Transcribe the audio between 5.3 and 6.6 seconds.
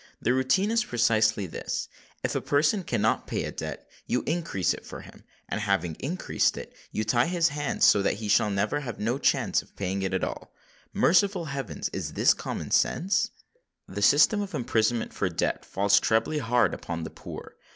and, having increased